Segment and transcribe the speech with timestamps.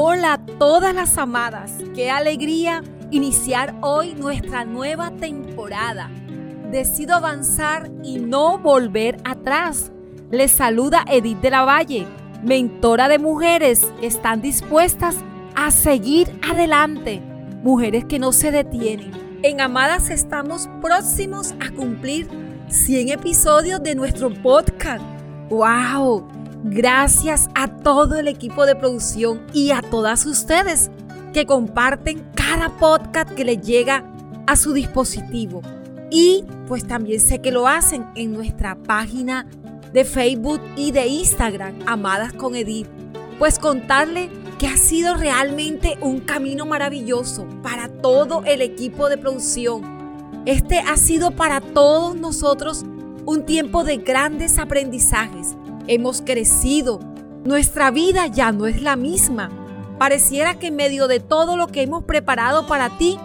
[0.00, 1.72] Hola a todas las amadas.
[1.92, 6.08] Qué alegría iniciar hoy nuestra nueva temporada.
[6.70, 9.90] Decido avanzar y no volver atrás.
[10.30, 12.06] Les saluda Edith de la Valle,
[12.44, 15.16] mentora de mujeres que están dispuestas
[15.56, 17.20] a seguir adelante.
[17.64, 19.10] Mujeres que no se detienen.
[19.42, 22.28] En Amadas estamos próximos a cumplir
[22.68, 25.02] 100 episodios de nuestro podcast.
[25.50, 26.28] ¡Wow!
[26.64, 30.90] Gracias a todo el equipo de producción y a todas ustedes
[31.32, 34.04] que comparten cada podcast que les llega
[34.48, 35.62] a su dispositivo.
[36.10, 39.46] Y pues también sé que lo hacen en nuestra página
[39.92, 42.88] de Facebook y de Instagram, Amadas con Edith.
[43.38, 44.28] Pues contarle
[44.58, 49.82] que ha sido realmente un camino maravilloso para todo el equipo de producción.
[50.44, 52.84] Este ha sido para todos nosotros
[53.26, 55.57] un tiempo de grandes aprendizajes
[55.88, 57.00] hemos crecido.
[57.44, 59.50] Nuestra vida ya no es la misma.
[59.98, 63.18] Pareciera que en medio de todo lo que hemos preparado para ti,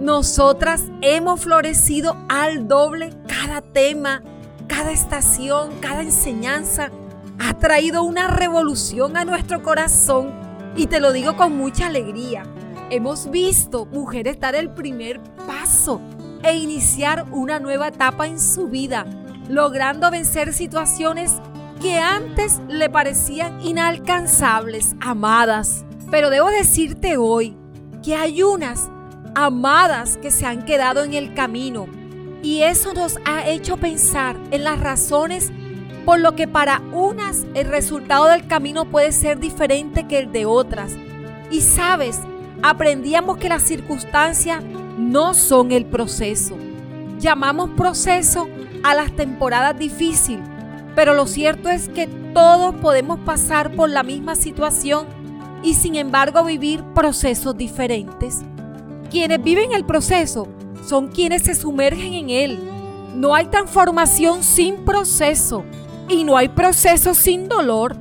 [0.00, 4.22] nosotras hemos florecido al doble cada tema,
[4.66, 6.90] cada estación, cada enseñanza.
[7.38, 10.32] Ha traído una revolución a nuestro corazón
[10.76, 12.44] y te lo digo con mucha alegría.
[12.90, 16.00] Hemos visto mujeres dar el primer paso
[16.42, 19.06] e iniciar una nueva etapa en su vida,
[19.48, 21.32] logrando vencer situaciones
[21.84, 25.84] que antes le parecían inalcanzables, amadas.
[26.10, 27.58] Pero debo decirte hoy
[28.02, 28.88] que hay unas
[29.34, 31.86] amadas que se han quedado en el camino.
[32.42, 35.52] Y eso nos ha hecho pensar en las razones
[36.06, 40.46] por lo que para unas el resultado del camino puede ser diferente que el de
[40.46, 40.96] otras.
[41.50, 42.18] Y sabes,
[42.62, 44.64] aprendíamos que las circunstancias
[44.96, 46.56] no son el proceso.
[47.18, 48.48] Llamamos proceso
[48.82, 50.53] a las temporadas difíciles
[50.94, 55.06] pero lo cierto es que todos podemos pasar por la misma situación
[55.62, 58.42] y sin embargo vivir procesos diferentes.
[59.10, 60.48] Quienes viven el proceso
[60.86, 62.58] son quienes se sumergen en él.
[63.14, 65.64] No hay transformación sin proceso
[66.08, 67.96] y no hay proceso sin dolor.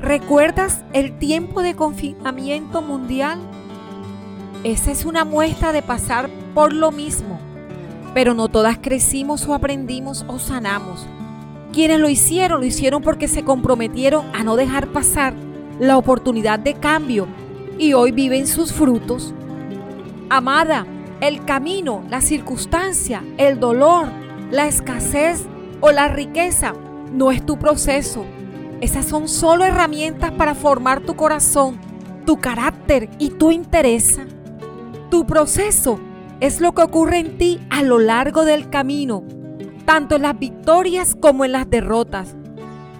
[0.00, 3.38] ¿Recuerdas el tiempo de confinamiento mundial?
[4.62, 7.38] Esa es una muestra de pasar por lo mismo.
[8.12, 11.06] Pero no todas crecimos o aprendimos o sanamos.
[11.74, 15.34] Quienes lo hicieron, lo hicieron porque se comprometieron a no dejar pasar
[15.80, 17.26] la oportunidad de cambio
[17.80, 19.34] y hoy viven sus frutos.
[20.30, 20.86] Amada,
[21.20, 24.06] el camino, la circunstancia, el dolor,
[24.52, 25.46] la escasez
[25.80, 26.74] o la riqueza
[27.12, 28.24] no es tu proceso.
[28.80, 31.80] Esas son solo herramientas para formar tu corazón,
[32.24, 34.20] tu carácter y tu interés.
[35.10, 35.98] Tu proceso
[36.38, 39.24] es lo que ocurre en ti a lo largo del camino
[39.84, 42.34] tanto en las victorias como en las derrotas.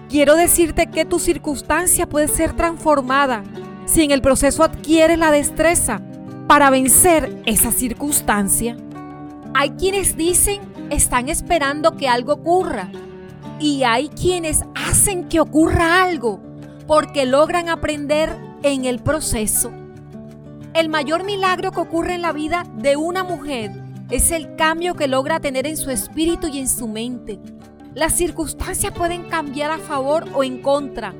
[0.09, 3.43] Quiero decirte que tu circunstancia puede ser transformada
[3.85, 6.01] si en el proceso adquieres la destreza
[6.47, 8.77] para vencer esa circunstancia.
[9.53, 12.89] Hay quienes dicen están esperando que algo ocurra
[13.59, 16.39] y hay quienes hacen que ocurra algo
[16.87, 19.71] porque logran aprender en el proceso.
[20.73, 23.71] El mayor milagro que ocurre en la vida de una mujer
[24.09, 27.39] es el cambio que logra tener en su espíritu y en su mente.
[27.95, 31.13] Las circunstancias pueden cambiar a favor o en contra,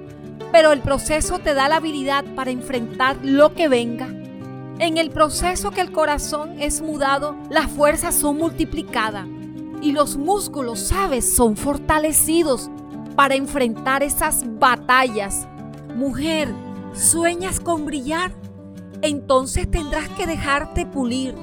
[0.52, 4.08] pero el proceso te da la habilidad para enfrentar lo que venga.
[4.78, 9.26] En el proceso que el corazón es mudado, las fuerzas son multiplicadas
[9.82, 12.70] y los músculos, sabes, son fortalecidos
[13.16, 15.48] para enfrentar esas batallas.
[15.96, 16.54] Mujer,
[16.94, 18.32] ¿sueñas con brillar?
[19.02, 21.36] Entonces tendrás que dejarte pulir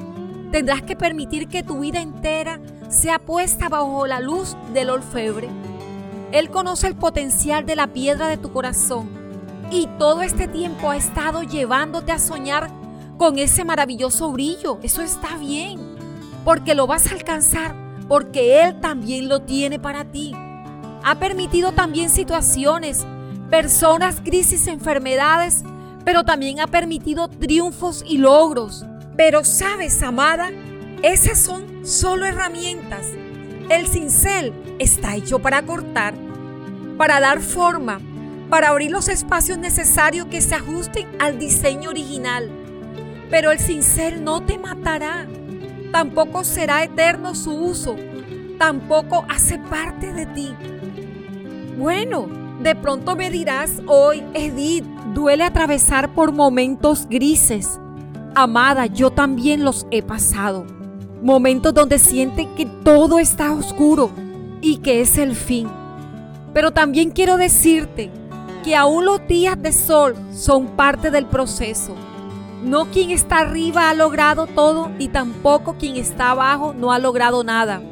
[0.53, 5.49] Tendrás que permitir que tu vida entera sea puesta bajo la luz del orfebre.
[6.31, 9.09] Él conoce el potencial de la piedra de tu corazón
[9.71, 12.69] y todo este tiempo ha estado llevándote a soñar
[13.17, 14.79] con ese maravilloso brillo.
[14.83, 15.81] Eso está bien,
[16.45, 17.75] porque lo vas a alcanzar,
[18.07, 20.35] porque Él también lo tiene para ti.
[21.03, 23.07] Ha permitido también situaciones,
[23.49, 25.65] personas, crisis, enfermedades,
[26.05, 28.85] pero también ha permitido triunfos y logros.
[29.17, 30.51] Pero sabes, amada,
[31.03, 33.09] esas son solo herramientas.
[33.69, 36.15] El cincel está hecho para cortar,
[36.97, 38.01] para dar forma,
[38.49, 42.51] para abrir los espacios necesarios que se ajusten al diseño original.
[43.31, 45.27] Pero el cincel no te matará,
[45.91, 47.97] tampoco será eterno su uso,
[48.59, 50.55] tampoco hace parte de ti.
[51.77, 52.29] Bueno,
[52.61, 54.85] de pronto me dirás hoy, Edith,
[55.15, 57.79] duele atravesar por momentos grises
[58.35, 60.65] Amada, yo también los he pasado.
[61.23, 64.11] Momentos donde sienten que todo está oscuro
[64.63, 65.69] y que es el fin.
[66.55, 68.11] Pero también quiero decirte
[68.65, 71.95] que aún los días de sol son parte del proceso.
[72.65, 77.45] No quien está arriba ha logrado todo y tampoco quien está abajo no ha logrado
[77.45, 77.83] nada.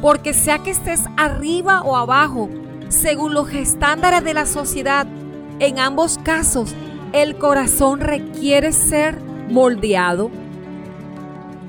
[0.00, 2.48] Porque sea que estés arriba o abajo,
[2.88, 5.06] según los estándares de la sociedad,
[5.58, 6.74] en ambos casos
[7.12, 10.32] el corazón requiere ser moldeado.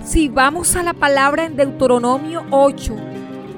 [0.03, 2.95] Si vamos a la palabra en Deuteronomio 8,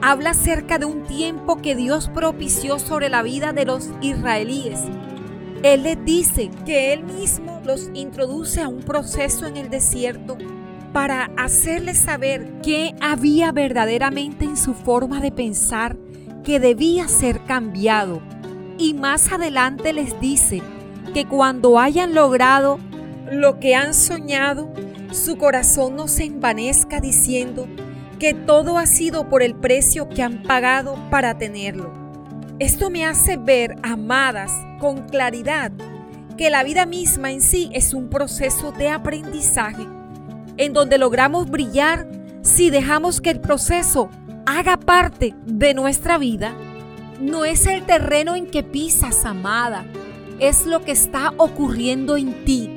[0.01, 4.81] habla acerca de un tiempo que Dios propició sobre la vida de los israelíes.
[5.63, 10.38] Él les dice que Él mismo los introduce a un proceso en el desierto
[10.91, 15.95] para hacerles saber qué había verdaderamente en su forma de pensar
[16.44, 18.21] que debía ser cambiado.
[18.77, 20.62] Y más adelante les dice
[21.13, 22.77] que cuando hayan logrado
[23.31, 24.71] lo que han soñado,
[25.12, 27.68] su corazón no se envanezca diciendo,
[28.19, 31.94] que todo ha sido por el precio que han pagado para tenerlo.
[32.59, 35.71] Esto me hace ver, amadas, con claridad,
[36.38, 39.85] que la vida misma en sí es un proceso de aprendizaje,
[40.57, 42.07] en donde logramos brillar
[42.41, 44.09] si dejamos que el proceso
[44.45, 46.56] haga parte de nuestra vida.
[47.19, 49.85] No es el terreno en que pisas, amada,
[50.39, 52.76] es lo que está ocurriendo en ti.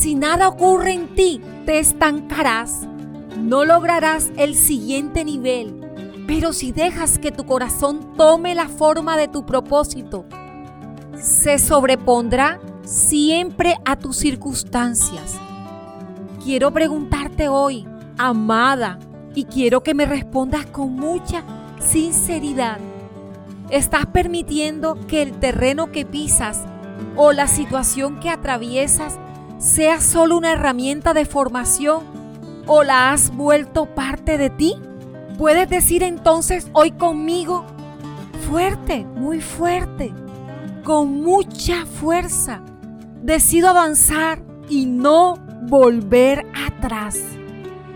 [0.00, 2.88] Si nada ocurre en ti, te estancarás
[3.36, 5.80] no lograrás el siguiente nivel,
[6.26, 10.24] pero si dejas que tu corazón tome la forma de tu propósito,
[11.20, 15.34] se sobrepondrá siempre a tus circunstancias.
[16.44, 17.86] Quiero preguntarte hoy,
[18.18, 18.98] amada,
[19.34, 21.42] y quiero que me respondas con mucha
[21.80, 22.78] sinceridad.
[23.70, 26.64] ¿Estás permitiendo que el terreno que pisas
[27.16, 29.18] o la situación que atraviesas
[29.60, 32.02] sea solo una herramienta de formación
[32.66, 34.74] o la has vuelto parte de ti?
[35.38, 37.64] Puedes decir entonces hoy conmigo,
[38.48, 40.12] fuerte, muy fuerte,
[40.82, 42.62] con mucha fuerza,
[43.22, 45.36] decido avanzar y no
[45.68, 47.18] volver atrás.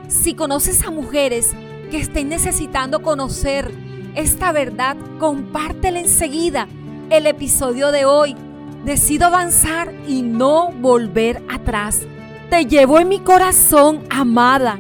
[0.06, 1.52] Si conoces a mujeres
[1.90, 3.72] que estén necesitando conocer
[4.14, 6.68] esta verdad, compártela enseguida
[7.10, 8.36] el episodio de hoy.
[8.84, 12.02] Decido avanzar y no volver atrás.
[12.50, 14.78] Te llevo en mi corazón, amada.